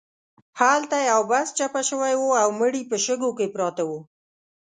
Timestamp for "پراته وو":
3.53-3.99